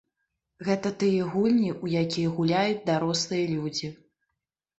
[0.69, 3.93] Гэта тыя гульні, у якія гуляюць дарослыя людзі.